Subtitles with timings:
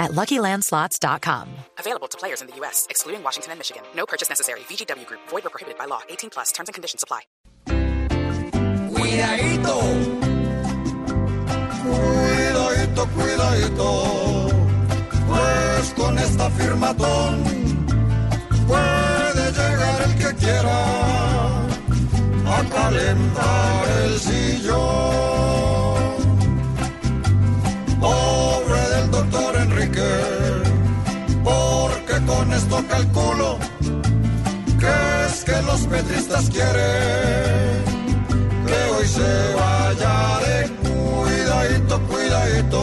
[0.00, 1.48] at LuckyLandSlots.com.
[1.78, 3.82] Available to players in the U.S., excluding Washington and Michigan.
[3.94, 4.60] No purchase necessary.
[4.60, 5.20] VGW Group.
[5.28, 6.00] Void or prohibited by law.
[6.08, 6.50] 18 plus.
[6.50, 7.20] Terms and conditions apply.
[8.92, 9.76] Cuidadito.
[11.82, 13.90] Cuidadito, cuidadito.
[15.28, 17.44] Pues con esta firmatón
[18.66, 21.66] puede llegar el que quiera
[22.46, 25.09] a calentar el sillón.
[32.30, 33.58] Con esto calculo.
[34.80, 37.84] Que es que los petristas quieren
[38.66, 40.16] que hoy se vaya
[40.46, 40.56] de
[40.88, 42.82] cuidadito, cuidadito,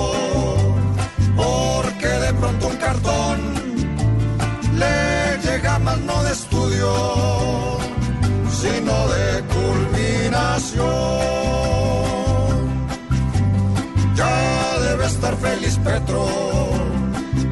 [1.35, 3.37] porque de pronto un cartón
[4.81, 4.95] le
[5.45, 6.89] llega más no de estudio,
[8.61, 10.87] sino de culminación.
[14.15, 16.27] Ya debe estar feliz Petro,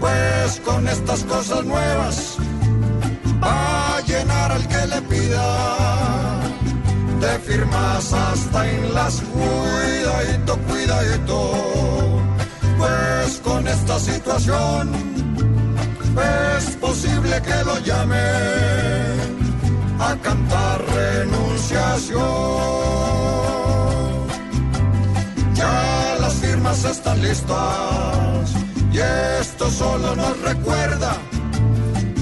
[0.05, 2.37] pues con estas cosas nuevas
[3.43, 5.47] va a llenar al que le pida.
[7.21, 11.39] De firmas hasta en las cuidadito, cuidadito,
[12.77, 14.91] pues con esta situación
[16.57, 18.27] es posible que lo llame
[19.99, 22.19] a cantar renunciación.
[25.55, 28.64] Ya las firmas están listas
[28.95, 28.99] y
[29.41, 31.17] esto solo nos recuerda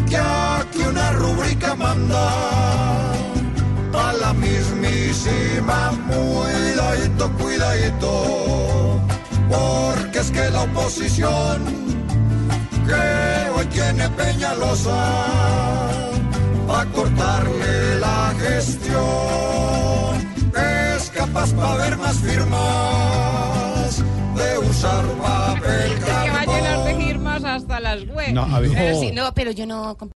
[0.10, 3.14] que aquí una rúbrica manda
[3.94, 9.02] a la mismísima cuidadito, cuidadito,
[9.50, 11.64] porque es que la oposición
[12.88, 15.02] que hoy tiene Peñalosa
[16.70, 19.04] a cortarle la gestión
[20.56, 24.04] es capaz para ver más firmas
[24.36, 26.00] de usar papel
[27.54, 28.34] hasta las web.
[28.34, 28.72] No, a ver.
[28.74, 29.96] Pero sí, no, pero yo no